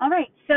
[0.00, 0.56] All right, so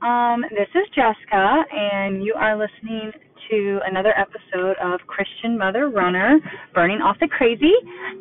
[0.00, 3.12] um, this is Jessica, and you are listening
[3.50, 6.40] to another episode of Christian Mother Runner,
[6.72, 7.74] Burning Off the Crazy.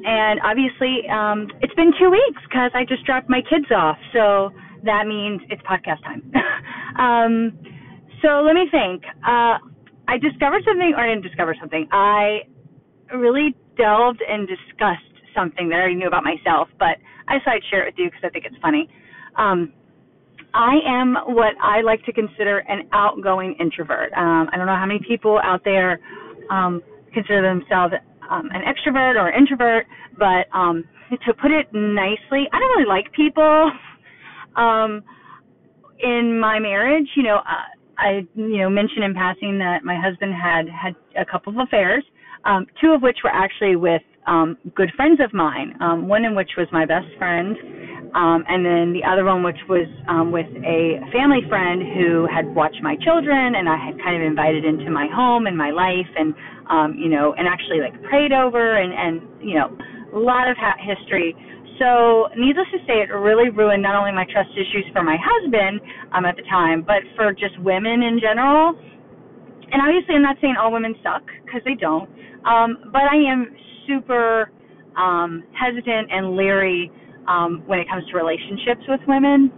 [0.03, 4.51] And obviously, um, it's been two weeks because I just dropped my kids off, so
[4.83, 6.19] that means it's podcast time.
[6.99, 7.57] um,
[8.21, 9.05] so let me think.
[9.23, 9.63] Uh,
[10.11, 11.87] I discovered something, or I didn't discover something.
[11.93, 12.43] I
[13.15, 16.99] really delved and discussed something that I already knew about myself, but
[17.29, 18.89] I decided to share it with you because I think it's funny.
[19.37, 19.71] Um,
[20.57, 24.11] I am what I like to consider an outgoing introvert.
[24.13, 25.99] Um, I don't know how many people out there
[26.49, 26.81] um,
[27.13, 27.93] consider themselves
[28.29, 29.85] um, an extrovert or introvert,
[30.17, 33.71] but um, to put it nicely, I don't really like people.
[34.55, 35.03] Um,
[35.99, 37.69] in my marriage, you know, uh,
[37.99, 42.03] I you know mentioned in passing that my husband had had a couple of affairs,
[42.43, 45.75] um, two of which were actually with um, good friends of mine.
[45.79, 47.55] Um, one in which was my best friend,
[48.13, 52.47] um, and then the other one, which was um, with a family friend who had
[52.55, 56.07] watched my children, and I had kind of invited into my home and my life,
[56.15, 56.33] and
[56.69, 59.71] um, you know, and actually like prayed over, and and you know,
[60.13, 61.35] a lot of ha- history.
[61.77, 65.79] So, needless to say, it really ruined not only my trust issues for my husband
[66.11, 68.73] um, at the time, but for just women in general.
[69.69, 72.09] And obviously, I'm not saying all women suck because they don't,
[72.49, 73.53] um, but I am
[73.85, 74.49] super
[74.97, 76.91] um, hesitant and leery
[77.27, 79.51] um, when it comes to relationships with women.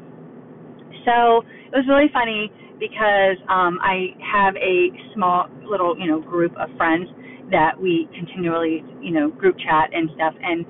[1.06, 6.54] So it was really funny because um, I have a small little, you know, group
[6.58, 7.08] of friends
[7.52, 10.34] that we continually, you know, group chat and stuff.
[10.42, 10.66] And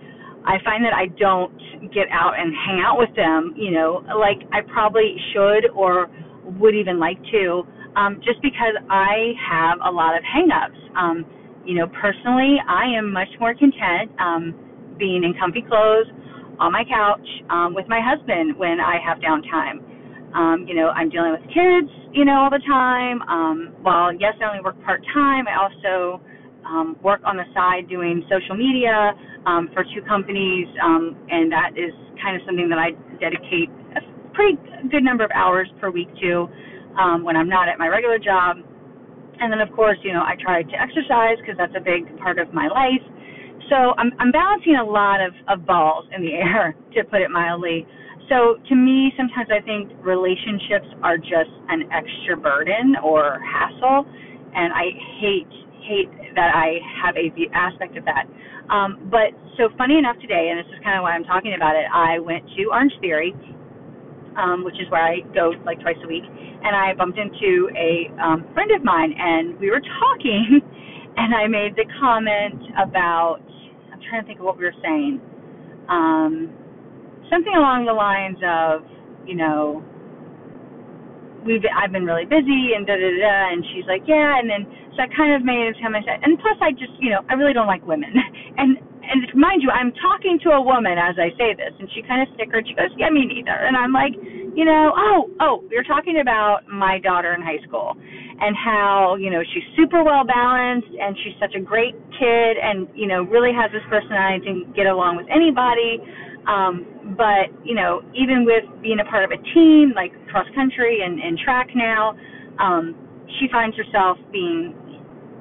[0.46, 1.54] I find that I don't
[1.94, 6.10] get out and hang out with them, you know, like I probably should or
[6.60, 7.64] would even like to,
[7.96, 10.80] um, just because I have a lot of hangups.
[10.96, 11.26] Um,
[11.66, 14.56] you know, personally, I am much more content um,
[14.98, 16.08] being in comfy clothes
[16.60, 19.80] on my couch um, with my husband when I have downtime.
[20.36, 23.22] Um, you know, I'm dealing with kids, you know, all the time.
[23.24, 26.22] Um, while yes, I only work part time, I also
[26.66, 29.14] um, work on the side doing social media
[29.46, 34.02] um, for two companies, um, and that is kind of something that I dedicate a
[34.34, 34.60] pretty
[34.92, 36.48] good number of hours per week to
[37.00, 38.58] um, when I'm not at my regular job.
[39.40, 42.40] And then, of course, you know, I try to exercise because that's a big part
[42.40, 43.02] of my life.
[43.70, 47.30] So I'm, I'm balancing a lot of, of balls in the air, to put it
[47.30, 47.86] mildly.
[48.30, 54.06] So to me, sometimes I think relationships are just an extra burden or hassle,
[54.54, 55.50] and I hate
[55.82, 58.30] hate that I have a aspect of that.
[58.70, 61.74] Um, but so funny enough today, and this is kind of why I'm talking about
[61.74, 61.90] it.
[61.90, 63.34] I went to Orange Theory,
[64.38, 68.14] um, which is where I go like twice a week, and I bumped into a
[68.22, 70.62] um, friend of mine, and we were talking,
[71.18, 73.42] and I made the comment about
[74.08, 75.20] trying to think of what we were saying.
[75.90, 76.54] Um,
[77.30, 78.86] something along the lines of,
[79.28, 79.84] you know,
[81.46, 84.68] we've I've been really busy and da da da, and she's like, yeah, and then
[84.96, 87.34] so I kind of made it to I and plus I just, you know, I
[87.34, 88.12] really don't like women,
[88.60, 88.78] and
[89.10, 92.22] and mind you, I'm talking to a woman as I say this, and she kind
[92.22, 92.68] of snickered.
[92.68, 94.14] She goes, yeah, me neither, and I'm like,
[94.54, 97.96] you know, oh, oh, are talking about my daughter in high school,
[98.42, 102.88] and how you know she's super well balanced and she's such a great kid and
[102.96, 106.00] you know really has this personality to get along with anybody.
[106.48, 111.04] Um but you know even with being a part of a team like cross country
[111.04, 112.16] and, and track now
[112.60, 112.96] um
[113.40, 114.74] she finds herself being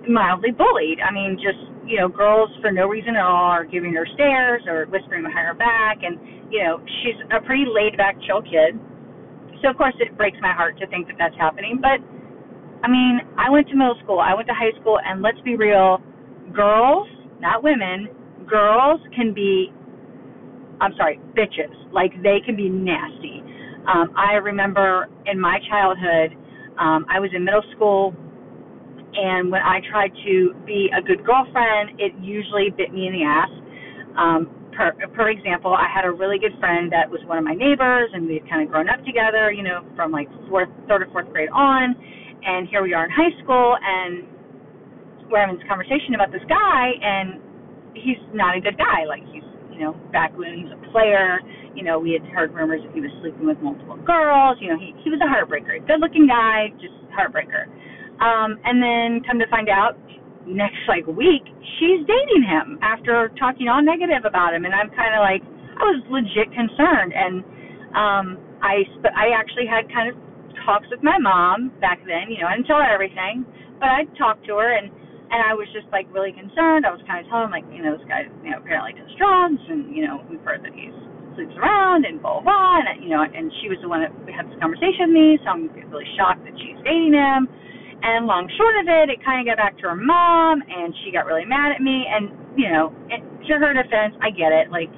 [0.09, 0.99] mildly bullied.
[0.99, 4.63] I mean just you know girls for no reason at all are giving her stares
[4.67, 6.19] or whispering behind her back and
[6.51, 8.75] you know she's a pretty laid back chill kid.
[9.63, 12.03] So of course it breaks my heart to think that that's happening but
[12.83, 15.57] I mean, I went to middle school, I went to high school, and let's be
[15.57, 15.99] real,
[16.53, 17.09] girls,
[17.41, 18.09] not women,
[18.47, 19.73] girls can be,
[20.81, 21.75] I'm sorry, bitches.
[21.93, 23.43] Like, they can be nasty.
[23.89, 26.37] Um, I remember in my childhood,
[26.79, 28.15] um, I was in middle school,
[29.15, 33.25] and when I tried to be a good girlfriend, it usually bit me in the
[33.25, 33.51] ass.
[34.17, 37.55] Um, per, per example, I had a really good friend that was one of my
[37.55, 41.03] neighbors, and we had kind of grown up together, you know, from like fourth, third
[41.03, 41.97] or fourth grade on
[42.45, 44.25] and here we are in high school, and
[45.31, 47.41] we're having this conversation about this guy, and
[47.95, 49.05] he's not a good guy.
[49.05, 51.41] Like he's, you know, back when he was a player,
[51.75, 54.59] you know, we had heard rumors that he was sleeping with multiple girls.
[54.61, 55.79] You know, he he was a heartbreaker.
[55.87, 57.69] Good-looking guy, just heartbreaker.
[58.19, 59.95] Um, and then come to find out,
[60.47, 61.45] next like week,
[61.79, 65.45] she's dating him after talking all negative about him, and I'm kind of like,
[65.79, 67.45] I was legit concerned, and
[67.95, 68.27] um,
[68.59, 70.19] I sp- I actually had kind of
[70.69, 72.29] talks with my mom back then.
[72.29, 73.49] You know, I didn't tell her everything,
[73.81, 74.93] but I'd talk to her and
[75.29, 76.89] and I was just like really concerned.
[76.89, 79.61] I was kind of telling like, you know, this guy, you know, apparently does drugs,
[79.69, 80.97] and you know, we've heard that he's
[81.39, 82.83] sleeps around and blah, blah.
[82.83, 85.55] And, you know, and she was the one that had this conversation with me, so
[85.55, 87.47] I'm really shocked that she's dating him.
[88.03, 91.15] And long short of it, it kind of got back to her mom, and she
[91.15, 92.03] got really mad at me.
[92.11, 94.75] And, you know, it, to her defense, I get it.
[94.75, 94.91] Like,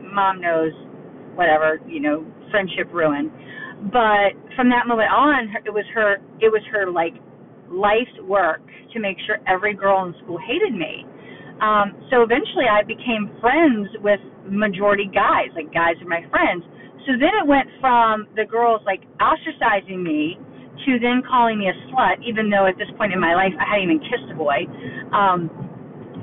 [0.00, 0.76] mom knows
[1.36, 3.32] whatever, you know, friendship ruin.
[3.78, 7.14] But from that moment on, it was her, it was her, like,
[7.70, 11.04] life's work to make sure every girl in school hated me.
[11.60, 16.64] Um, so eventually I became friends with majority guys, like guys are my friends.
[17.06, 20.38] So then it went from the girls like ostracizing me
[20.86, 23.66] to then calling me a slut, even though at this point in my life I
[23.66, 24.64] hadn't even kissed a boy,
[25.12, 25.50] um,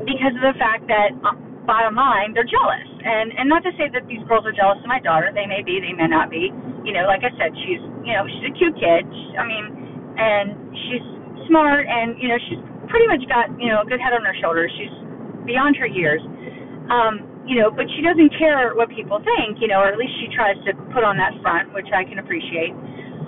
[0.08, 1.36] because of the fact that, uh,
[1.68, 2.95] bottom line, they're jealous.
[3.06, 5.30] And and not to say that these girls are jealous of my daughter.
[5.30, 6.50] They may be, they may not be.
[6.82, 9.06] You know, like I said, she's you know she's a cute kid.
[9.38, 9.66] I mean,
[10.18, 11.06] and she's
[11.46, 12.58] smart, and you know she's
[12.90, 14.74] pretty much got you know a good head on her shoulders.
[14.74, 14.94] She's
[15.46, 16.22] beyond her years.
[16.90, 20.18] Um, you know, but she doesn't care what people think, you know, or at least
[20.18, 22.74] she tries to put on that front, which I can appreciate.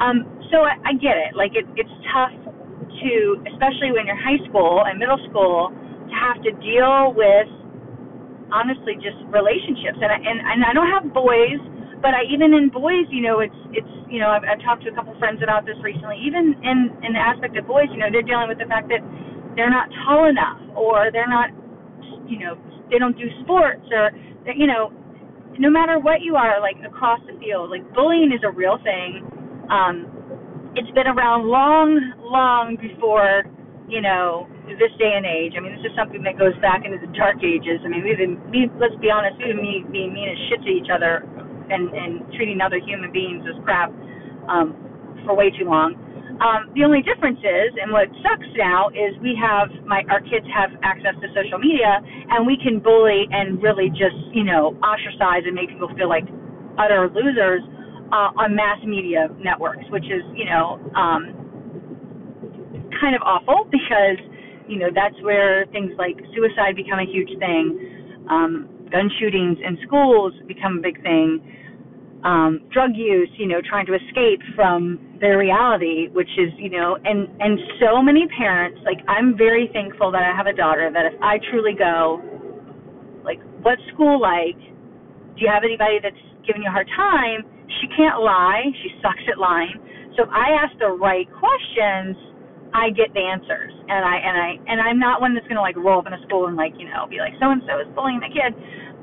[0.02, 1.38] Um, so I, I get it.
[1.38, 3.14] Like it, it's tough to,
[3.54, 7.46] especially when you're high school and middle school, to have to deal with
[8.52, 10.00] honestly just relationships.
[10.00, 11.60] And I, and and I don't have boys,
[12.02, 14.90] but I even in boys, you know, it's it's you know, I've, I've talked to
[14.92, 16.20] a couple friends about this recently.
[16.24, 19.04] Even in in the aspect of boys, you know, they're dealing with the fact that
[19.58, 21.50] they're not tall enough or they're not
[22.30, 22.56] you know
[22.92, 24.12] they don't do sports or
[24.56, 24.92] you know
[25.58, 29.26] no matter what you are like across the field like bullying is a real thing
[29.72, 30.06] um
[30.76, 33.44] it's been around long long before
[33.88, 37.00] you know this day and age i mean this is something that goes back into
[37.00, 37.80] the dark ages.
[37.84, 40.72] I mean we've been we, let's be honest we've been being mean as shit to
[40.72, 41.24] each other
[41.72, 43.90] and and treating other human beings as crap
[44.52, 44.76] um
[45.26, 45.96] for way too long.
[46.38, 50.46] Um, the only difference is, and what sucks now, is we have my our kids
[50.54, 51.98] have access to social media,
[52.30, 56.30] and we can bully and really just you know ostracize and make people feel like
[56.78, 57.66] utter losers
[58.14, 61.47] uh, on mass media networks, which is you know um,
[63.00, 64.20] kind of awful because
[64.68, 69.78] you know that's where things like suicide become a huge thing, um, gun shootings in
[69.86, 71.40] schools become a big thing
[72.24, 76.98] um, drug use, you know, trying to escape from their reality, which is, you know,
[77.04, 81.06] and and so many parents, like I'm very thankful that I have a daughter that
[81.06, 82.22] if I truly go,
[83.24, 84.58] like, what's school like?
[85.38, 87.46] Do you have anybody that's giving you a hard time?
[87.82, 88.64] She can't lie.
[88.82, 89.78] She sucks at lying.
[90.18, 92.18] So if I ask the right questions,
[92.74, 93.72] I get the answers.
[93.88, 96.22] And I and I and I'm not one that's gonna like roll up in a
[96.28, 98.52] school and like, you know, be like, so and so is bullying the kid.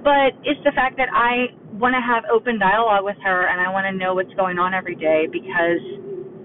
[0.04, 1.48] But it's the fact that I
[1.80, 4.74] want to have open dialogue with her and I want to know what's going on
[4.74, 5.80] every day because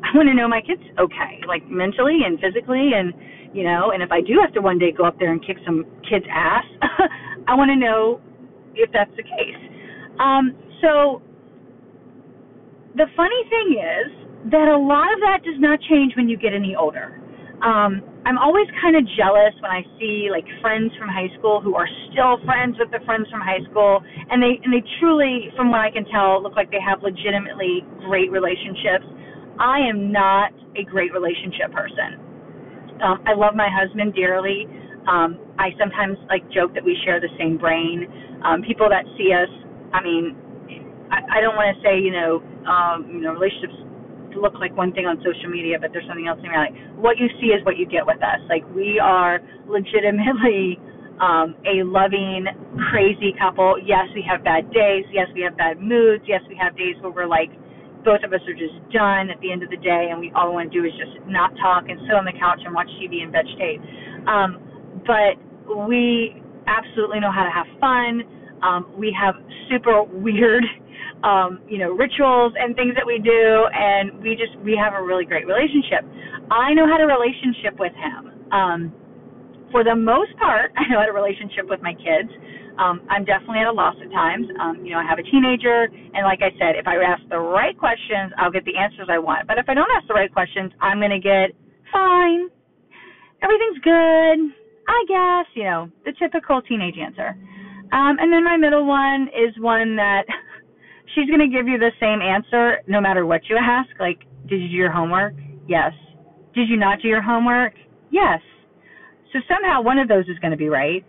[0.06, 3.14] I want to know my kids okay, like mentally and physically and
[3.52, 5.58] you know, and if I do have to one day go up there and kick
[5.66, 6.64] some kid's ass,
[7.48, 8.22] I want to know
[8.76, 9.60] if that's the case.
[10.20, 11.22] Um, so
[12.96, 16.54] the funny thing is that a lot of that does not change when you get
[16.54, 17.20] any older.
[17.60, 21.76] Um, I'm always kind of jealous when I see like friends from high school who
[21.76, 25.72] are still friends with the friends from high school, and they and they truly, from
[25.72, 29.08] what I can tell, look like they have legitimately great relationships.
[29.60, 32.20] I am not a great relationship person.
[33.04, 34.68] Um, I love my husband dearly.
[35.08, 38.08] Um, I sometimes like joke that we share the same brain.
[38.44, 39.52] Um, people that see us,
[39.92, 40.36] I mean,
[41.12, 43.79] I, I don't want to say you know, um, you know, relationships
[44.36, 46.78] look like one thing on social media, but there's something else in reality.
[47.00, 48.42] What you see is what you get with us.
[48.50, 50.78] Like we are legitimately
[51.20, 52.48] um, a loving,
[52.90, 53.76] crazy couple.
[53.82, 55.06] Yes, we have bad days.
[55.12, 56.24] Yes, we have bad moods.
[56.28, 57.52] Yes, we have days where we're like,
[58.04, 60.50] both of us are just done at the end of the day, and we all
[60.50, 62.88] we want to do is just not talk and sit on the couch and watch
[62.96, 63.80] TV and vegetate.
[64.24, 65.36] Um, but
[65.88, 68.24] we absolutely know how to have fun.
[68.64, 69.36] Um, we have
[69.70, 70.64] super weird
[71.24, 75.02] um, you know, rituals and things that we do, and we just we have a
[75.04, 76.06] really great relationship.
[76.52, 78.52] I know how to relationship with him.
[78.52, 78.94] Um,
[79.72, 82.30] for the most part, I know how to relationship with my kids.
[82.80, 84.48] Um, I'm definitely at a loss at times.
[84.60, 87.38] Um, you know, I have a teenager, and like I said, if I ask the
[87.40, 89.48] right questions, I'll get the answers I want.
[89.48, 91.52] But if I don't ask the right questions, I'm going to get
[91.92, 92.48] fine.
[93.44, 94.38] Everything's good.
[94.88, 97.36] I guess, you know, the typical teenage answer.
[97.92, 100.24] Um, and then my middle one is one that
[101.14, 103.90] she's going to give you the same answer no matter what you ask.
[104.00, 105.34] Like, did you do your homework?
[105.68, 105.92] Yes.
[106.54, 107.74] Did you not do your homework?
[108.12, 108.40] Yes.
[109.34, 111.06] So somehow one of those is going to be right.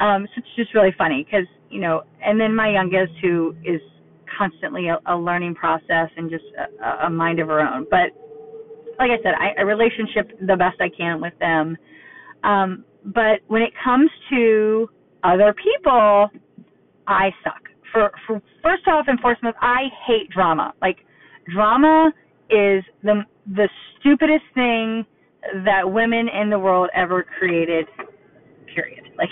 [0.00, 3.80] Um, so it's just really funny because, you know, and then my youngest who is
[4.38, 6.44] constantly a, a learning process and just
[6.82, 7.86] a, a mind of her own.
[7.90, 8.10] But
[8.98, 11.76] like I said, I, I relationship the best I can with them.
[12.44, 14.88] Um, but when it comes to
[15.24, 16.28] other people,
[17.06, 17.62] I suck
[17.96, 20.74] for, for first off and foremost, I hate drama.
[20.82, 20.98] Like
[21.52, 22.12] drama
[22.50, 25.06] is the the stupidest thing
[25.64, 27.86] that women in the world ever created.
[28.74, 29.04] Period.
[29.16, 29.30] Like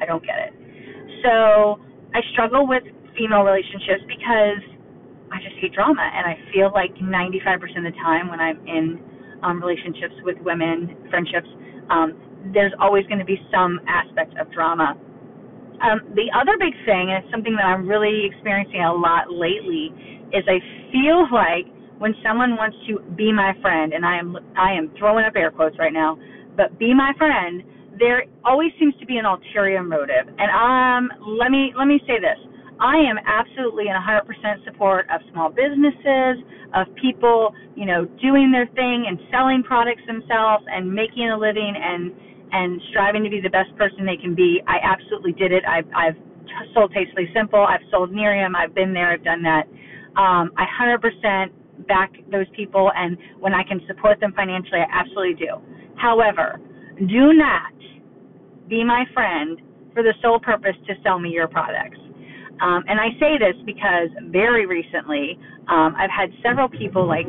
[0.00, 0.52] I don't get it.
[1.22, 1.76] So
[2.14, 2.82] I struggle with
[3.18, 4.64] female relationships because
[5.32, 9.00] I just hate drama, and I feel like 95% of the time when I'm in
[9.42, 11.48] um, relationships with women, friendships,
[11.90, 12.14] um,
[12.54, 14.94] there's always going to be some aspect of drama.
[15.82, 19.92] Um, the other big thing, and it's something that I'm really experiencing a lot lately,
[20.32, 20.58] is I
[20.90, 21.68] feel like
[21.98, 25.50] when someone wants to be my friend, and I am I am throwing up air
[25.50, 26.18] quotes right now,
[26.56, 27.62] but be my friend,
[27.98, 30.28] there always seems to be an ulterior motive.
[30.38, 32.40] And um, let me let me say this:
[32.80, 38.66] I am absolutely in 100% support of small businesses, of people, you know, doing their
[38.76, 42.12] thing and selling products themselves and making a living and
[42.52, 44.62] and striving to be the best person they can be.
[44.66, 45.64] I absolutely did it.
[45.66, 46.16] I've I've
[46.74, 47.64] sold Tastefully Simple.
[47.64, 48.54] I've sold Nerium.
[48.56, 49.10] I've been there.
[49.12, 49.66] I've done that.
[50.16, 55.34] Um, I 100% back those people, and when I can support them financially, I absolutely
[55.34, 55.60] do.
[55.96, 56.58] However,
[56.98, 57.72] do not
[58.68, 59.60] be my friend
[59.92, 61.98] for the sole purpose to sell me your products.
[62.60, 65.38] Um, and I say this because very recently,
[65.68, 67.26] um, I've had several people like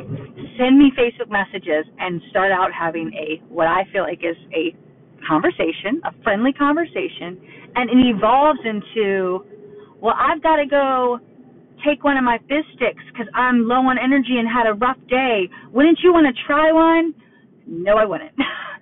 [0.58, 4.74] send me Facebook messages and start out having a what I feel like is a
[5.28, 7.38] conversation, a friendly conversation,
[7.74, 9.44] and it evolves into,
[10.00, 11.20] well, I've got to go
[11.84, 14.98] take one of my fizz sticks because I'm low on energy and had a rough
[15.08, 15.48] day.
[15.72, 17.14] Wouldn't you want to try one?
[17.66, 18.32] No, I wouldn't.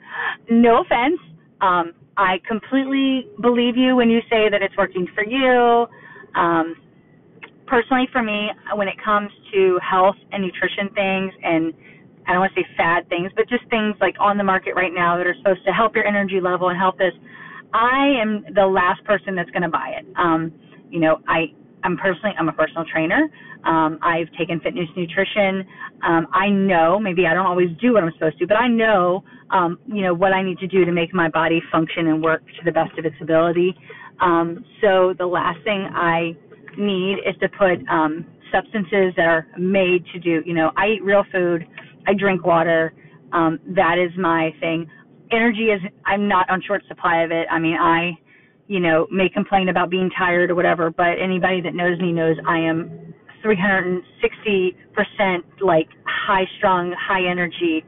[0.51, 1.21] no offense.
[1.61, 5.87] Um, I completely believe you when you say that it's working for you.
[6.35, 6.77] Um,
[7.67, 11.75] personally, for me, when it comes to health and nutrition things, and
[12.27, 14.93] I don't want to say fad things, but just things like on the market right
[14.93, 17.13] now that are supposed to help your energy level and help this,
[17.73, 20.07] I am the last person that's going to buy it.
[20.17, 20.53] Um,
[20.91, 21.53] you know, I
[21.85, 23.29] I'm personally I'm a personal trainer.
[23.65, 25.67] Um, I've taken fitness nutrition.
[26.07, 29.25] Um, I know maybe I don't always do what I'm supposed to, but I know
[29.51, 32.43] um, you know what I need to do to make my body function and work
[32.47, 33.75] to the best of its ability.
[34.21, 36.37] Um, so the last thing I
[36.79, 40.43] need is to put um, substances that are made to do.
[40.45, 41.67] You know, I eat real food.
[42.07, 42.95] I drink water.
[43.33, 44.87] Um, that is my thing.
[45.33, 47.47] Energy is I'm not on short supply of it.
[47.51, 48.17] I mean, I
[48.69, 52.37] you know, may complain about being tired or whatever, but anybody that knows me knows
[52.47, 54.03] I am 360%
[55.61, 57.85] like high strung, high energy.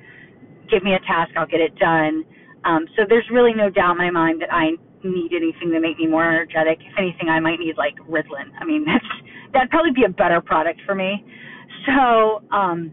[0.71, 2.25] Give me a task, I'll get it done.
[2.65, 4.73] Um, so there's really no doubt in my mind that I
[5.03, 6.79] need anything to make me more energetic.
[6.81, 8.51] If anything, I might need like Ritalin.
[8.61, 9.05] I mean, that's
[9.53, 11.25] that'd probably be a better product for me.
[11.87, 12.93] So, um,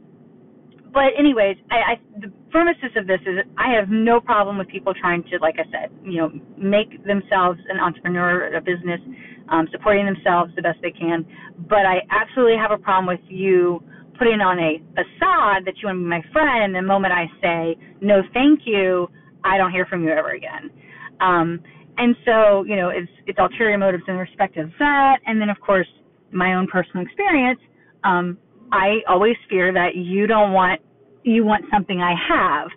[0.96, 4.94] but anyways, I, I the premises of this is I have no problem with people
[4.96, 9.02] trying to, like I said, you know, make themselves an entrepreneur, a business,
[9.50, 11.28] um, supporting themselves the best they can.
[11.70, 13.84] But I absolutely have a problem with you
[14.18, 17.28] putting on a facade that you want to be my friend, and the moment I
[17.44, 19.10] say no, thank you,
[19.44, 20.72] I don't hear from you ever again.
[21.20, 21.60] Um,
[21.98, 25.60] and so, you know, it's it's ulterior motives in respect of that, and then of
[25.60, 25.88] course
[26.32, 27.60] my own personal experience.
[28.06, 28.38] Um,
[28.76, 30.82] I always fear that you don't want
[31.24, 32.68] you want something I have.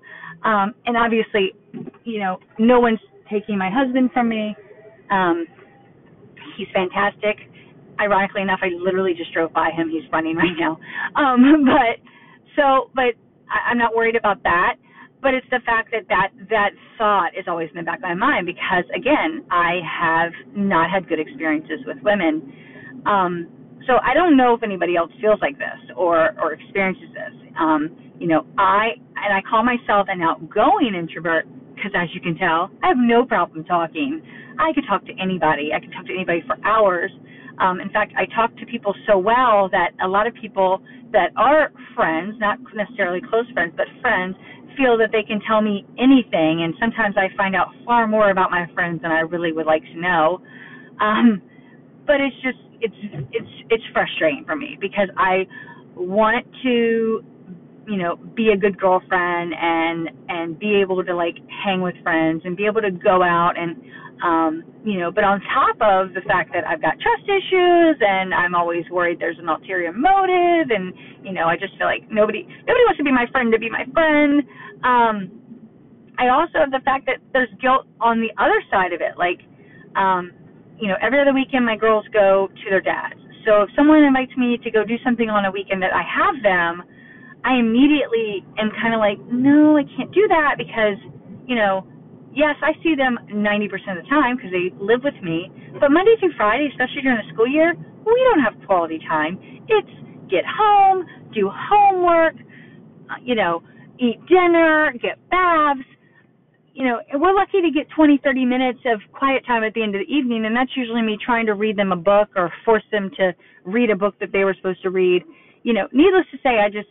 [0.43, 1.53] Um, and obviously,
[2.05, 3.01] you know, no one's
[3.31, 4.57] taking my husband from me.
[5.11, 5.47] Um,
[6.57, 7.37] he's fantastic.
[8.01, 9.91] Ironically enough, I literally just drove by him.
[9.91, 10.79] He's running right now.
[11.17, 11.99] Um, but
[12.57, 13.19] so, but
[13.51, 14.77] I, I'm not worried about that.
[15.21, 18.15] But it's the fact that that that thought is always in the back of my
[18.15, 22.53] mind because again, I have not had good experiences with women.
[23.05, 23.58] Um,
[23.89, 27.35] so I don't know if anybody else feels like this or or experiences this.
[27.59, 32.37] Um, you know, I and I call myself an outgoing introvert because, as you can
[32.37, 34.21] tell, I have no problem talking.
[34.61, 35.71] I could talk to anybody.
[35.75, 37.11] I could talk to anybody for hours.
[37.59, 41.31] Um, in fact, I talk to people so well that a lot of people that
[41.37, 44.37] are friends, not necessarily close friends, but friends,
[44.77, 46.63] feel that they can tell me anything.
[46.63, 49.83] And sometimes I find out far more about my friends than I really would like
[49.83, 50.41] to know.
[51.01, 51.43] Um,
[52.07, 52.95] but it's just it's
[53.33, 55.47] it's it's frustrating for me because I
[55.97, 57.25] want to
[57.89, 62.43] you know be a good girlfriend and and be able to like hang with friends
[62.45, 63.77] and be able to go out and
[64.23, 68.35] um you know but on top of the fact that I've got trust issues and
[68.35, 70.93] I'm always worried there's an ulterior motive and
[71.25, 73.71] you know I just feel like nobody nobody wants to be my friend to be
[73.71, 74.43] my friend.
[74.85, 75.33] Um
[76.19, 79.17] I also have the fact that there's guilt on the other side of it.
[79.17, 79.41] Like
[79.97, 80.33] um
[80.81, 84.37] you know every other weekend my girls go to their dads so if someone invites
[84.37, 86.83] me to go do something on a weekend that I have them
[87.45, 90.99] I immediately am kind of like, no, I can't do that because,
[91.47, 91.87] you know,
[92.35, 95.51] yes, I see them 90% of the time because they live with me.
[95.81, 99.39] But Monday through Friday, especially during the school year, we don't have quality time.
[99.69, 99.95] It's
[100.31, 102.35] get home, do homework,
[103.11, 103.63] uh, you know,
[103.99, 105.81] eat dinner, get baths.
[106.79, 109.97] You know, we're lucky to get 20, 30 minutes of quiet time at the end
[109.97, 112.85] of the evening, and that's usually me trying to read them a book or force
[112.93, 115.25] them to read a book that they were supposed to read.
[115.65, 116.87] You know, needless to say, I just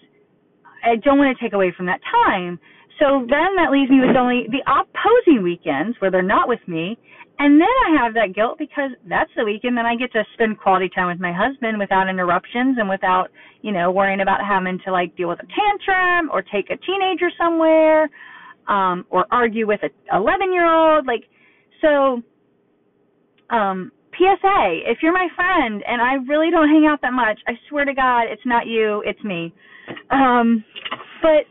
[0.84, 2.60] I don't want to take away from that time.
[3.00, 7.00] So then that leaves me with only the opposing weekends where they're not with me,
[7.39, 10.60] and then I have that guilt because that's the weekend that I get to spend
[10.60, 14.91] quality time with my husband without interruptions and without, you know, worrying about having to
[14.91, 18.10] like deal with a tantrum or take a teenager somewhere,
[18.67, 21.05] um, or argue with a 11 year old.
[21.05, 21.24] Like,
[21.81, 22.21] so,
[23.50, 27.53] um, PSA, if you're my friend and I really don't hang out that much, I
[27.69, 29.53] swear to God, it's not you, it's me.
[30.09, 30.63] Um,
[31.21, 31.45] but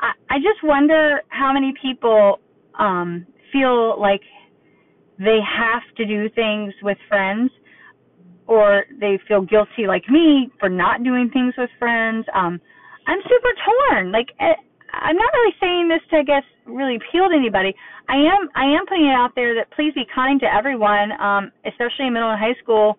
[0.00, 2.38] I, I just wonder how many people,
[2.78, 4.22] um, feel like
[5.18, 7.50] they have to do things with friends
[8.46, 12.26] or they feel guilty like me for not doing things with friends.
[12.34, 12.60] Um,
[13.06, 13.50] I'm super
[13.90, 14.12] torn.
[14.12, 14.54] Like eh,
[14.92, 17.74] I'm not really saying this to I guess really appeal to anybody.
[18.08, 21.52] I am I am putting it out there that please be kind to everyone, um,
[21.66, 22.98] especially in middle and high school.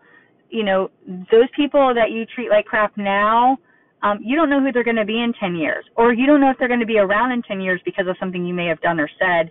[0.49, 0.91] You know,
[1.31, 3.57] those people that you treat like crap now,
[4.03, 6.41] um, you don't know who they're going to be in 10 years, or you don't
[6.41, 8.67] know if they're going to be around in 10 years because of something you may
[8.67, 9.49] have done or said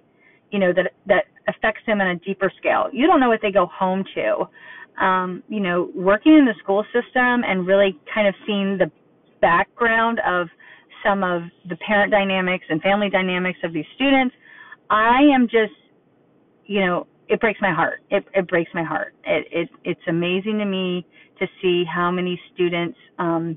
[0.53, 2.89] you know that that affects them on a deeper scale.
[2.93, 5.05] You don't know what they go home to.
[5.05, 8.91] Um, you know, working in the school system and really kind of seeing the
[9.41, 10.49] background of
[11.04, 14.35] some of the parent dynamics and family dynamics of these students,
[14.90, 15.73] I am just,
[16.66, 18.00] you know, it breaks my heart.
[18.11, 19.14] It it breaks my heart.
[19.25, 21.06] It it it's amazing to me
[21.38, 23.56] to see how many students um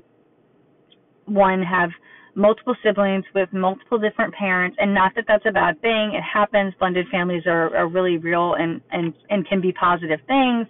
[1.26, 1.90] one have
[2.34, 6.74] multiple siblings with multiple different parents and not that that's a bad thing it happens
[6.78, 10.66] blended families are, are really real and, and and can be positive things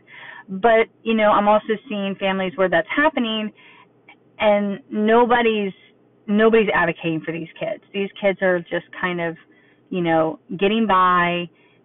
[0.48, 3.50] but you know i'm also seeing families where that's happening
[4.38, 5.72] and nobody's
[6.26, 9.36] nobody's advocating for these kids these kids are just kind of
[9.90, 11.44] you know getting by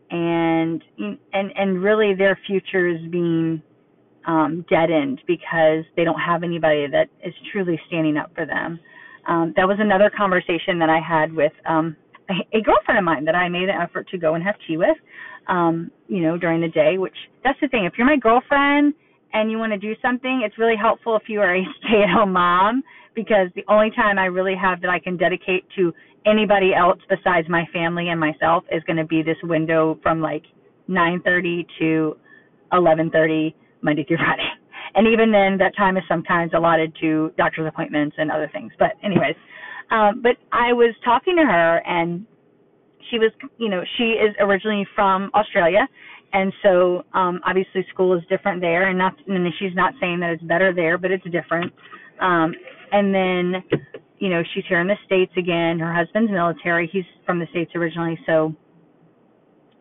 [0.10, 3.62] and and and really their future is being
[4.28, 8.80] um deadened because they don't have anybody that is truly standing up for them
[9.28, 11.96] um, that was another conversation that I had with um,
[12.30, 14.78] a, a girlfriend of mine that I made an effort to go and have tea
[14.78, 14.98] with,
[15.48, 16.98] um, you know, during the day.
[16.98, 17.86] Which that's the thing.
[17.86, 18.94] If you're my girlfriend
[19.34, 22.84] and you want to do something, it's really helpful if you are a stay-at-home mom
[23.16, 25.94] because the only time I really have that I can dedicate to
[26.26, 30.44] anybody else besides my family and myself is going to be this window from like
[30.90, 32.18] 9:30 to
[32.74, 34.48] 11:30 Monday through Friday.
[34.94, 38.72] And even then that time is sometimes allotted to doctor's appointments and other things.
[38.78, 39.36] But anyways
[39.92, 42.26] um but i was talking to her and
[43.10, 45.88] she was you know she is originally from australia.
[46.34, 50.32] And so um obviously school is different there and not and she's not saying that
[50.32, 51.74] it's better there but it's different
[52.22, 52.54] um
[52.92, 53.64] and then
[54.20, 55.80] you know she's here in the states again.
[55.80, 56.90] Her husband's military.
[56.92, 58.18] He's from the states originally.
[58.26, 58.56] So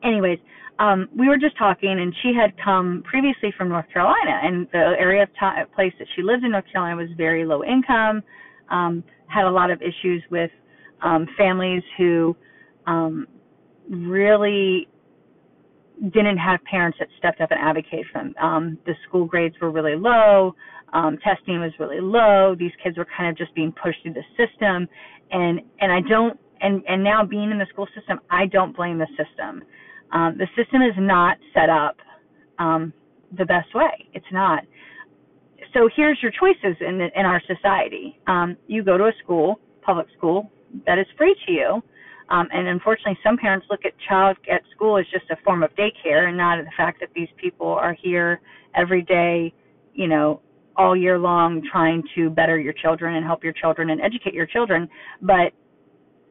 [0.03, 0.39] anyways
[0.81, 4.95] um, we were just talking, and she had come previously from North Carolina, and the
[4.99, 8.23] area of t- place that she lived in North Carolina was very low income,
[8.71, 10.51] um, had a lot of issues with
[11.03, 12.35] um, families who
[12.87, 13.27] um,
[13.91, 14.89] really
[16.15, 18.35] didn't have parents that stepped up and advocated for them.
[18.41, 20.55] Um, the school grades were really low,
[20.93, 22.55] um, testing was really low.
[22.59, 24.89] These kids were kind of just being pushed through the system,
[25.31, 28.99] and and I don't and and now being in the school system, I don't blame
[28.99, 29.63] the system
[30.13, 31.97] um, the system is not set up
[32.59, 32.93] um,
[33.37, 34.09] the best way.
[34.13, 34.65] It's not.
[35.73, 38.19] So here's your choices in the, in our society.
[38.27, 40.51] Um, you go to a school, public school,
[40.87, 41.83] that is free to you.
[42.29, 45.71] Um, and unfortunately, some parents look at child at school as just a form of
[45.75, 48.41] daycare, and not the fact that these people are here
[48.75, 49.53] every day,
[49.95, 50.41] you know,
[50.81, 54.47] all year long, trying to better your children and help your children and educate your
[54.47, 54.89] children.
[55.21, 55.53] But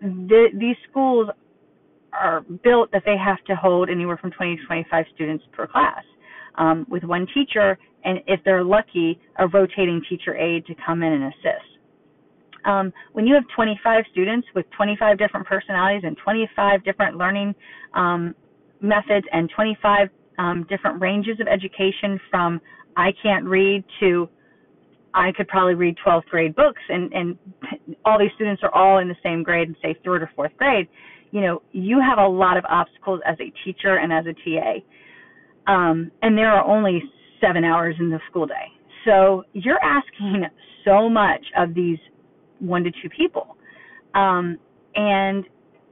[0.02, 1.30] the, these schools
[2.12, 6.04] are built that they have to hold anywhere from 20 to 25 students per class
[6.56, 11.14] um, with one teacher, and if they're lucky, a rotating teacher aide to come in
[11.14, 11.70] and assist.
[12.66, 17.54] Um, when you have 25 students with 25 different personalities and 25 different learning
[17.94, 18.34] um,
[18.82, 20.10] methods and 25
[20.40, 22.60] um, different ranges of education from
[22.98, 24.28] I can't read to
[25.14, 27.38] I could probably read 12th grade books and, and
[28.06, 30.88] all these students are all in the same grade and say third or fourth grade,
[31.32, 35.72] you know, you have a lot of obstacles as a teacher and as a TA.
[35.72, 37.02] Um, and there are only
[37.42, 38.66] seven hours in the school day.
[39.06, 40.46] So you're asking
[40.86, 41.98] so much of these
[42.60, 43.56] one to two people.
[44.16, 44.58] Um,
[44.96, 45.46] and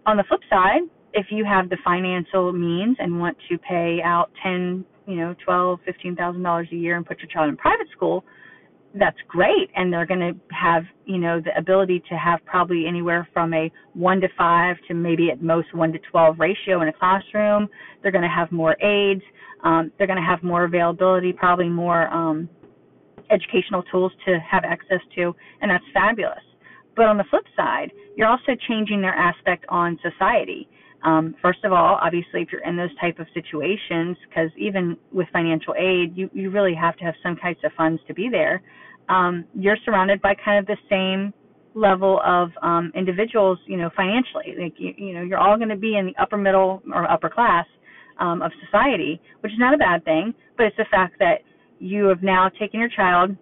[0.06, 0.82] on the flip side,
[1.13, 5.80] if you have the financial means and want to pay out ten, you know, twelve,
[5.86, 8.23] fifteen thousand dollars a year and put your child in private school,
[8.95, 9.69] that's great.
[9.76, 13.71] And they're going to have you know the ability to have probably anywhere from a
[13.93, 17.67] 1 to 5 to maybe at most 1 to 12 ratio in a classroom.
[18.02, 19.23] They're going to have more aides
[19.63, 22.50] um, they're going to have more availability probably more um,
[23.30, 26.43] educational tools to have access to and that's fabulous.
[26.95, 30.69] But on the flip side you're also changing their aspect on society
[31.04, 35.28] um, first of all, obviously, if you're in those type of situations, because even with
[35.32, 38.62] financial aid, you, you really have to have some types of funds to be there.
[39.10, 41.34] Um, you're surrounded by kind of the same
[41.76, 44.56] level of um, individuals, you know, financially.
[44.60, 47.30] Like you, you know, you're all going to be in the upper middle or upper
[47.30, 47.66] class
[48.20, 51.42] um, of society, which is not a bad thing, but it's the fact that
[51.80, 53.36] you have now taken your child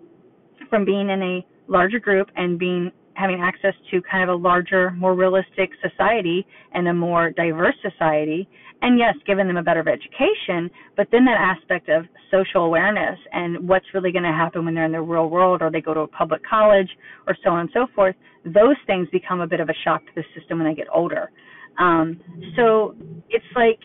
[0.69, 4.91] from being in a larger group and being having access to kind of a larger,
[4.91, 8.47] more realistic society and a more diverse society.
[8.81, 13.67] And yes, giving them a better education, but then that aspect of social awareness and
[13.67, 16.01] what's really going to happen when they're in the real world or they go to
[16.01, 16.89] a public college
[17.25, 20.11] or so on and so forth, those things become a bit of a shock to
[20.15, 21.31] the system when they get older.
[21.79, 22.19] Um,
[22.55, 22.95] so
[23.29, 23.79] it's like,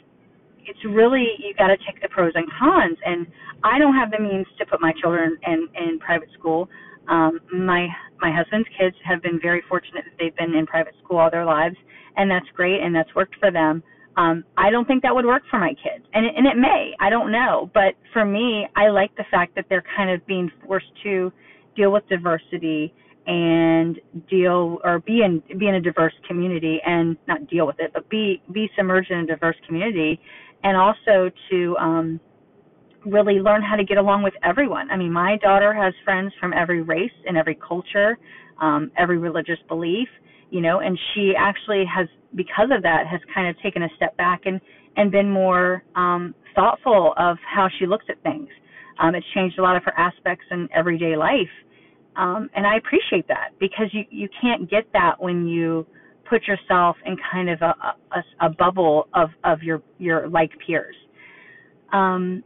[0.67, 2.99] it's really, you got to take the pros and cons.
[3.05, 3.27] And
[3.65, 6.69] I don't have the means to put my children in, in private school.
[7.09, 7.89] Um, my
[8.21, 11.45] my husband's kids have been very fortunate that they've been in private school all their
[11.45, 11.77] lives,
[12.17, 13.83] and that's great, and that's worked for them.
[14.17, 16.93] Um, I don't think that would work for my kids, and it, and it may.
[17.01, 20.51] I don't know, but for me, I like the fact that they're kind of being
[20.67, 21.33] forced to
[21.77, 22.93] deal with diversity
[23.27, 27.93] and deal or be in be in a diverse community and not deal with it,
[27.95, 30.21] but be be submerged in a diverse community,
[30.65, 32.21] and also to um,
[33.07, 34.91] really learn how to get along with everyone.
[34.91, 38.19] I mean, my daughter has friends from every race and every culture,
[38.61, 40.09] um, every religious belief,
[40.51, 44.17] you know, and she actually has, because of that, has kind of taken a step
[44.17, 44.61] back and
[44.97, 48.49] and been more um, thoughtful of how she looks at things.
[48.99, 51.49] Um, it's changed a lot of her aspects in everyday life,
[52.17, 55.87] um, and I appreciate that because you you can't get that when you
[56.29, 57.75] put yourself in kind of a,
[58.13, 60.97] a, a bubble of of your your like peers.
[61.93, 62.43] Um,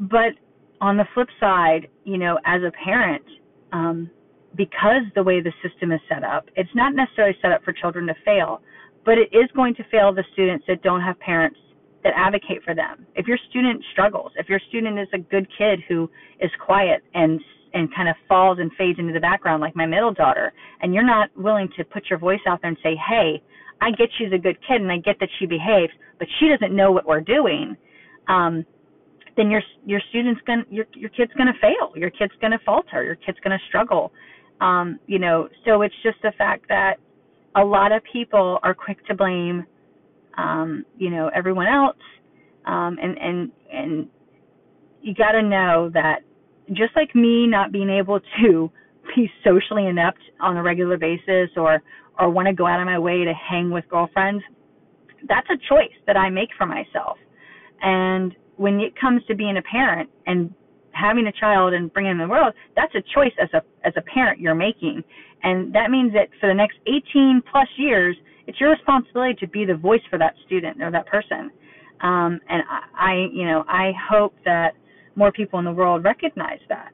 [0.00, 0.32] but
[0.80, 3.24] on the flip side, you know, as a parent,
[3.72, 4.10] um,
[4.56, 8.06] because the way the system is set up, it's not necessarily set up for children
[8.06, 8.60] to fail,
[9.04, 11.58] but it is going to fail the students that don't have parents
[12.02, 13.06] that advocate for them.
[13.14, 17.40] If your student struggles, if your student is a good kid who is quiet and
[17.74, 21.04] and kind of falls and fades into the background like my middle daughter, and you're
[21.04, 23.42] not willing to put your voice out there and say, "Hey,
[23.80, 26.74] I get she's a good kid and I get that she behaves, but she doesn't
[26.74, 27.76] know what we're doing."
[28.28, 28.64] Um,
[29.36, 31.92] then your your student's going your your kid's going to fail.
[31.94, 33.04] Your kid's going to falter.
[33.04, 34.12] Your kid's going to struggle.
[34.60, 36.94] Um, you know, so it's just the fact that
[37.54, 39.66] a lot of people are quick to blame
[40.36, 41.96] um, you know, everyone else.
[42.66, 44.08] Um, and and and
[45.02, 46.20] you got to know that
[46.72, 48.70] just like me not being able to
[49.16, 51.82] be socially inept on a regular basis or
[52.18, 54.42] or want to go out of my way to hang with girlfriends,
[55.28, 57.18] that's a choice that I make for myself.
[57.82, 60.52] And when it comes to being a parent and
[60.92, 63.92] having a child and bringing them in the world, that's a choice as a as
[63.96, 65.02] a parent you're making,
[65.42, 68.16] and that means that for the next 18 plus years,
[68.46, 71.50] it's your responsibility to be the voice for that student or that person.
[72.00, 74.74] Um, and I, I, you know, I hope that
[75.14, 76.92] more people in the world recognize that.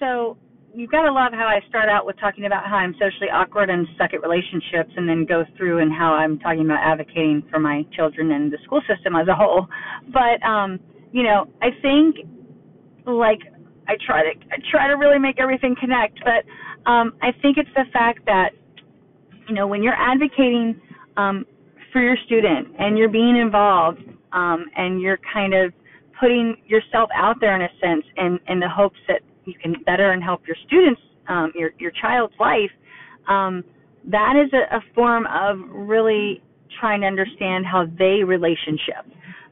[0.00, 0.36] So
[0.78, 3.68] you've got to love how I start out with talking about how I'm socially awkward
[3.68, 7.58] and stuck at relationships, and then go through and how I'm talking about advocating for
[7.58, 9.66] my children and the school system as a whole.
[10.12, 10.78] But um,
[11.10, 12.16] you know, I think
[13.06, 13.40] like
[13.88, 16.46] I try to I try to really make everything connect, but
[16.90, 18.50] um, I think it's the fact that
[19.48, 20.80] you know when you're advocating
[21.16, 21.44] um,
[21.92, 23.98] for your student and you're being involved
[24.32, 25.72] um, and you're kind of
[26.20, 30.12] putting yourself out there in a sense in in the hopes that you can better
[30.12, 32.70] and help your students, um, your your child's life,
[33.28, 33.64] um,
[34.10, 36.42] that is a, a form of really
[36.80, 39.04] trying to understand how they relationship.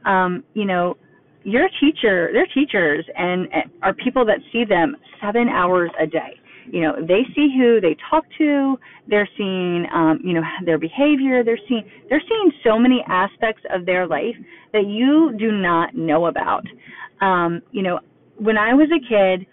[0.05, 0.97] Um, you know,
[1.45, 6.39] your teacher, their teachers, and, and are people that see them seven hours a day.
[6.71, 8.77] You know, they see who they talk to.
[9.09, 11.45] They're seeing, um, you know, their behavior.
[11.45, 14.35] They're seeing, they're seeing so many aspects of their life
[14.73, 16.65] that you do not know about.
[17.21, 18.01] Um, you know,
[18.39, 19.47] when I was a kid,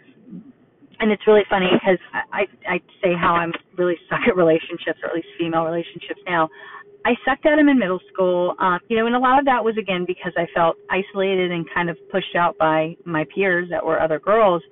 [0.99, 4.99] and it's really funny because I, I I say how I'm really stuck at relationships
[5.03, 6.49] or at least female relationships now.
[7.05, 9.61] I sucked at them in middle school, um, you know, and a lot of that
[9.63, 13.85] was again because I felt isolated and kind of pushed out by my peers that
[13.85, 14.63] were other girls.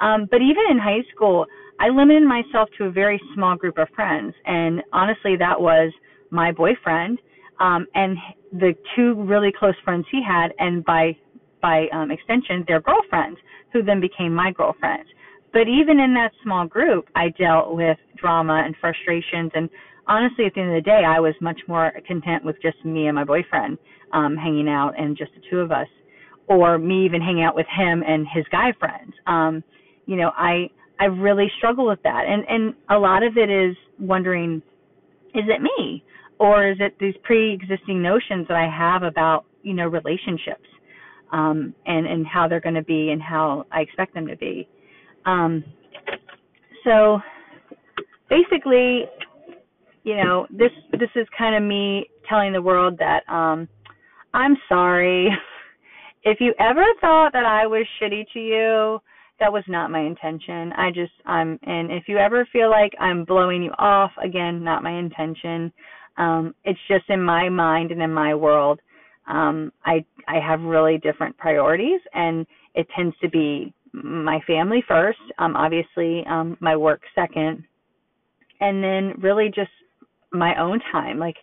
[0.00, 1.44] Um, but even in high school,
[1.78, 5.92] I limited myself to a very small group of friends, and honestly, that was
[6.30, 7.18] my boyfriend
[7.60, 8.16] um, and
[8.52, 11.16] the two really close friends he had, and by
[11.60, 13.38] by um, extension, their girlfriends,
[13.72, 15.08] who then became my girlfriends.
[15.54, 19.52] But even in that small group, I dealt with drama and frustrations.
[19.54, 19.70] And
[20.08, 23.06] honestly, at the end of the day, I was much more content with just me
[23.06, 23.78] and my boyfriend
[24.12, 25.86] um, hanging out and just the two of us,
[26.48, 29.12] or me even hanging out with him and his guy friends.
[29.28, 29.62] Um,
[30.06, 30.68] you know, I
[31.00, 34.60] I really struggle with that, and and a lot of it is wondering,
[35.34, 36.04] is it me,
[36.38, 40.66] or is it these pre-existing notions that I have about you know relationships,
[41.32, 44.68] um, and and how they're going to be and how I expect them to be.
[45.26, 45.64] Um,
[46.84, 47.20] so
[48.28, 49.04] basically,
[50.04, 53.68] you know, this this is kind of me telling the world that um,
[54.32, 55.30] I'm sorry.
[56.24, 58.98] if you ever thought that I was shitty to you,
[59.40, 60.72] that was not my intention.
[60.72, 64.82] I just I'm and if you ever feel like I'm blowing you off, again, not
[64.82, 65.72] my intention.
[66.16, 68.80] Um, it's just in my mind and in my world.
[69.26, 75.18] Um, I I have really different priorities and it tends to be my family first,
[75.38, 77.64] um, obviously um, my work second,
[78.60, 79.70] and then really just
[80.32, 81.18] my own time.
[81.18, 81.36] Like,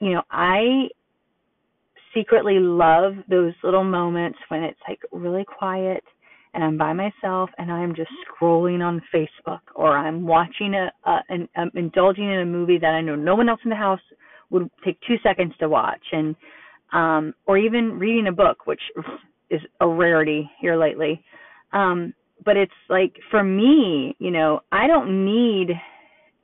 [0.00, 0.88] you know, I
[2.14, 6.02] secretly love those little moments when it's like really quiet
[6.54, 11.18] and I'm by myself and I'm just scrolling on Facebook or I'm watching a, a
[11.28, 14.00] an um, indulging in a movie that I know no one else in the house
[14.48, 16.34] would take two seconds to watch and
[16.92, 18.80] um or even reading a book which
[19.50, 21.22] is a rarity here lately
[21.72, 25.68] um, but it's like for me, you know, I don't need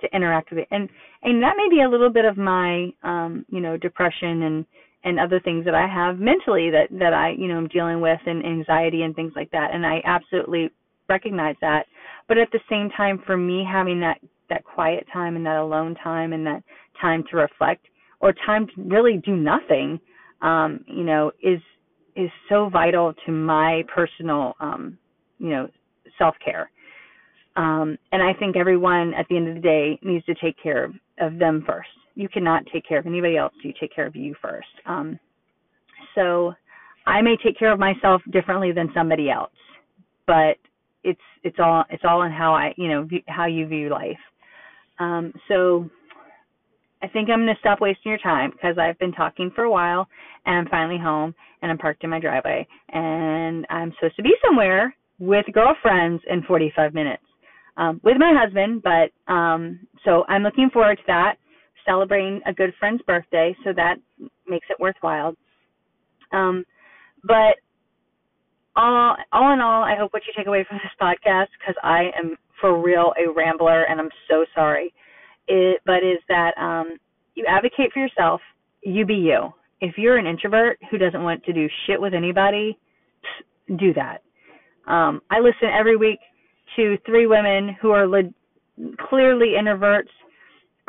[0.00, 0.88] to interact with it, and
[1.22, 4.66] and that may be a little bit of my, um, you know, depression and
[5.04, 8.20] and other things that I have mentally that that I, you know, I'm dealing with
[8.26, 10.70] and anxiety and things like that, and I absolutely
[11.08, 11.86] recognize that.
[12.28, 15.94] But at the same time, for me, having that that quiet time and that alone
[16.02, 16.62] time and that
[17.00, 17.86] time to reflect
[18.20, 19.98] or time to really do nothing,
[20.42, 21.60] um, you know, is
[22.16, 24.98] is so vital to my personal um,
[25.42, 25.68] you know,
[26.16, 26.70] self care.
[27.56, 30.90] Um, and I think everyone at the end of the day needs to take care
[31.18, 31.88] of them first.
[32.14, 33.52] You cannot take care of anybody else.
[33.62, 34.68] You take care of you first.
[34.86, 35.18] Um,
[36.14, 36.54] so
[37.06, 39.52] I may take care of myself differently than somebody else,
[40.26, 40.56] but
[41.04, 44.16] it's it's all it's all in how I you know view, how you view life.
[45.00, 45.90] Um, so
[47.02, 49.70] I think I'm going to stop wasting your time because I've been talking for a
[49.70, 50.06] while
[50.46, 54.34] and I'm finally home and I'm parked in my driveway and I'm supposed to be
[54.44, 57.22] somewhere with girlfriends in 45 minutes
[57.76, 58.82] um, with my husband.
[58.82, 61.34] But um, so I'm looking forward to that,
[61.86, 63.56] celebrating a good friend's birthday.
[63.64, 63.96] So that
[64.48, 65.34] makes it worthwhile.
[66.32, 66.64] Um,
[67.22, 67.54] but
[68.74, 72.10] all, all in all, I hope what you take away from this podcast, because I
[72.18, 74.92] am for real a rambler and I'm so sorry.
[75.46, 76.96] It, but is that um,
[77.36, 78.40] you advocate for yourself,
[78.82, 79.52] you be you.
[79.80, 82.76] If you're an introvert who doesn't want to do shit with anybody,
[83.68, 84.22] do that.
[84.86, 86.18] Um, I listen every week
[86.76, 88.32] to three women who are le-
[89.08, 90.10] clearly introverts,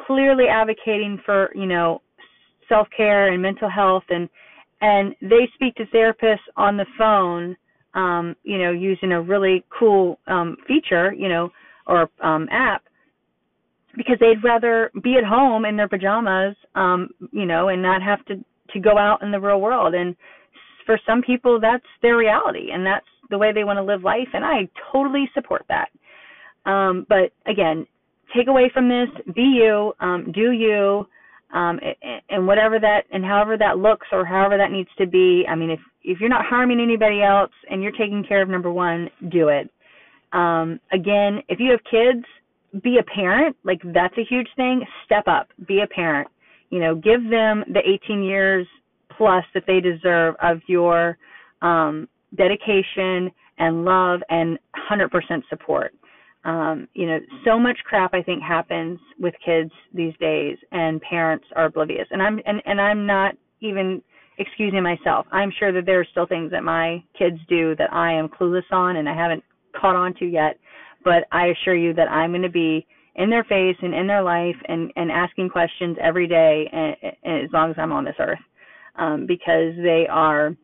[0.05, 2.01] clearly advocating for you know
[2.69, 4.29] self care and mental health, and
[4.81, 7.55] and they speak to therapists on the phone,
[7.93, 11.49] um, you know, using a really cool um, feature, you know,
[11.87, 12.83] or um, app,
[13.95, 18.23] because they'd rather be at home in their pajamas, um, you know, and not have
[18.25, 19.93] to to go out in the real world.
[19.93, 20.15] And
[20.85, 24.27] for some people, that's their reality, and that's the way they want to live life,
[24.33, 25.89] and I totally support that.
[26.69, 27.85] Um, but again,
[28.35, 31.07] take away from this, be you, um, do you,
[31.53, 31.79] um,
[32.29, 35.45] and whatever that and however that looks or however that needs to be.
[35.47, 38.71] I mean, if if you're not harming anybody else and you're taking care of number
[38.71, 39.69] one, do it.
[40.33, 42.25] Um, again, if you have kids,
[42.83, 43.55] be a parent.
[43.63, 44.83] Like that's a huge thing.
[45.05, 46.27] Step up, be a parent.
[46.71, 48.65] You know, give them the 18 years
[49.15, 51.17] plus that they deserve of your
[51.61, 54.57] um, dedication and love and
[54.89, 55.09] 100%
[55.49, 55.93] support.
[56.45, 61.45] Um, you know, so much crap I think happens with kids these days, and parents
[61.55, 62.05] are oblivious.
[62.11, 64.01] And I'm and and I'm not even
[64.37, 65.25] excusing myself.
[65.31, 68.69] I'm sure that there are still things that my kids do that I am clueless
[68.71, 69.43] on and I haven't
[69.79, 70.57] caught on to yet.
[71.05, 74.23] But I assure you that I'm going to be in their face and in their
[74.23, 78.15] life and and asking questions every day, and, and as long as I'm on this
[78.19, 78.39] earth,
[78.97, 80.57] um, because they are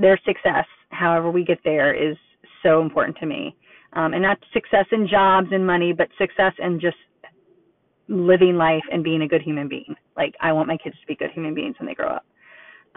[0.00, 2.16] their success however we get there is
[2.62, 3.56] so important to me.
[3.92, 6.96] Um, and not success in jobs and money, but success in just
[8.08, 9.94] living life and being a good human being.
[10.16, 12.26] Like I want my kids to be good human beings when they grow up.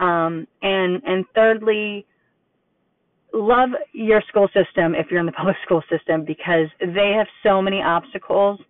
[0.00, 2.06] Um, and and thirdly,
[3.32, 7.62] love your school system if you're in the public school system because they have so
[7.62, 8.60] many obstacles,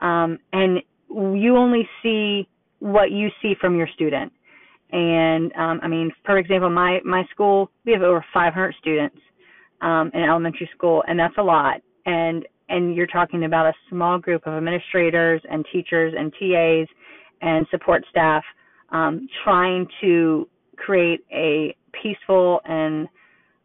[0.00, 0.78] um, and
[1.10, 4.32] you only see what you see from your student.
[4.92, 9.16] And um, I mean, for example, my my school we have over 500 students
[9.80, 11.80] um, in elementary school, and that's a lot.
[12.06, 16.88] And and you're talking about a small group of administrators and teachers and TAs
[17.40, 18.44] and support staff
[18.90, 23.08] um, trying to create a peaceful and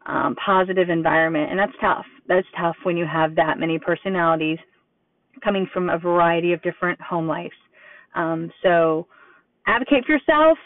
[0.06, 1.50] um, positive environment.
[1.50, 2.06] And that's tough.
[2.26, 4.58] That's tough when you have that many personalities
[5.42, 7.54] coming from a variety of different home lives.
[8.14, 9.06] Um, so
[9.66, 10.58] advocate for yourself,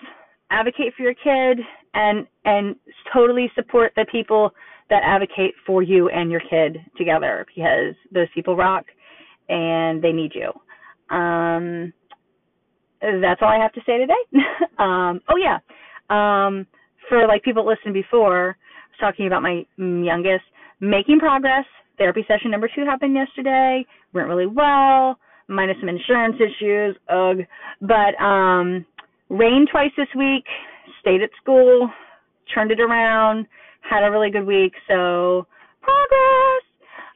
[0.53, 2.77] advocate for your kid, and and
[3.13, 4.51] totally support the people
[4.91, 8.85] that advocate for you and your kid together because those people rock
[9.49, 10.53] and they need you.
[11.15, 11.93] Um,
[13.01, 14.13] that's all I have to say today.
[14.79, 15.59] um, oh yeah,
[16.11, 16.67] um,
[17.09, 20.45] for like people that listened before, I was talking about my youngest
[20.81, 21.65] making progress.
[21.99, 23.85] Therapy session number two happened yesterday.
[24.15, 26.97] Went really well, minus some insurance issues.
[27.09, 27.39] Ugh,
[27.81, 28.87] but um,
[29.33, 30.45] rained twice this week.
[31.01, 31.91] Stayed at school,
[32.55, 33.47] turned it around,
[33.81, 34.73] had a really good week.
[34.87, 35.47] So
[35.81, 36.63] progress.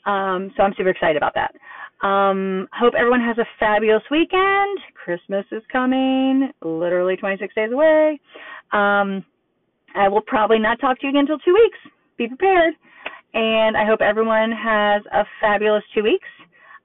[0.06, 1.54] Um, so I'm super excited about that.
[2.06, 4.78] Um, hope everyone has a fabulous weekend.
[4.94, 8.20] Christmas is coming, literally 26 days away.
[8.72, 9.24] Um,
[9.94, 11.78] I will probably not talk to you again until two weeks.
[12.18, 12.74] Be prepared.
[13.34, 16.28] And I hope everyone has a fabulous two weeks.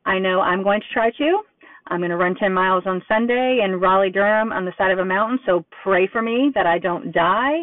[0.05, 1.41] I know I'm going to try to.
[1.87, 4.99] I'm going to run 10 miles on Sunday in Raleigh, Durham on the side of
[4.99, 5.39] a mountain.
[5.45, 7.59] So pray for me that I don't die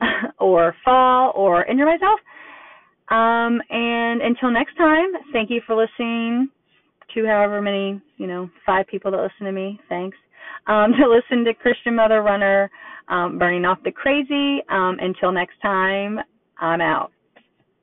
[0.38, 2.20] or fall or injure myself.
[3.08, 6.48] Um, and until next time, thank you for listening
[7.14, 9.80] to however many, you know, five people that listen to me.
[9.88, 10.16] Thanks.
[10.66, 12.70] Um, to listen to Christian Mother Runner,
[13.08, 14.62] um, Burning Off the Crazy.
[14.68, 16.18] Um, until next time,
[16.58, 17.12] I'm out.